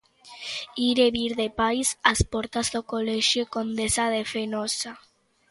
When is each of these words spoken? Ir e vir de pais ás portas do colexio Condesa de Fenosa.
Ir 0.85 0.97
e 1.03 1.03
vir 1.17 1.31
de 1.41 1.47
pais 1.59 1.87
ás 2.11 2.21
portas 2.31 2.67
do 2.73 2.81
colexio 2.91 3.43
Condesa 3.55 4.05
de 4.15 4.21
Fenosa. 4.31 4.91